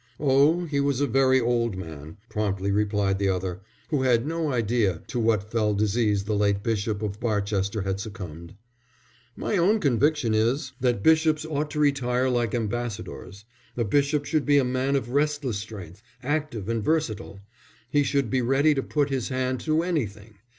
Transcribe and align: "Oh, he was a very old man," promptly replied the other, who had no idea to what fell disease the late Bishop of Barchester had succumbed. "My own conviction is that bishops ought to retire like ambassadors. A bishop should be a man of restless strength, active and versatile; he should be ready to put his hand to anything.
"Oh, 0.19 0.65
he 0.65 0.79
was 0.79 0.99
a 0.99 1.05
very 1.05 1.39
old 1.39 1.77
man," 1.77 2.17
promptly 2.27 2.71
replied 2.71 3.19
the 3.19 3.29
other, 3.29 3.61
who 3.91 4.01
had 4.01 4.25
no 4.25 4.51
idea 4.51 5.03
to 5.05 5.19
what 5.19 5.51
fell 5.51 5.75
disease 5.75 6.23
the 6.23 6.33
late 6.35 6.63
Bishop 6.63 7.03
of 7.03 7.19
Barchester 7.19 7.83
had 7.83 7.99
succumbed. 7.99 8.55
"My 9.37 9.57
own 9.57 9.79
conviction 9.79 10.33
is 10.33 10.71
that 10.79 11.03
bishops 11.03 11.45
ought 11.45 11.69
to 11.69 11.79
retire 11.79 12.31
like 12.31 12.55
ambassadors. 12.55 13.45
A 13.77 13.83
bishop 13.83 14.25
should 14.25 14.43
be 14.43 14.57
a 14.57 14.63
man 14.63 14.95
of 14.95 15.09
restless 15.11 15.59
strength, 15.59 16.01
active 16.23 16.67
and 16.67 16.83
versatile; 16.83 17.39
he 17.91 18.01
should 18.01 18.31
be 18.31 18.41
ready 18.41 18.73
to 18.73 18.81
put 18.81 19.11
his 19.11 19.29
hand 19.29 19.59
to 19.59 19.83
anything. 19.83 20.33